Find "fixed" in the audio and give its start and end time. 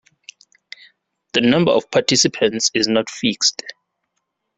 3.07-3.61